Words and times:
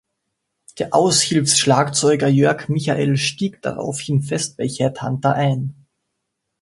Der 0.79 0.95
Aushilfs-Schlagzeuger 0.95 2.27
Jörg 2.27 2.69
Michael 2.69 3.17
stieg 3.17 3.61
daraufhin 3.61 4.23
fest 4.23 4.57
bei 4.57 4.67
Headhunter 4.67 5.35
ein. 5.35 5.75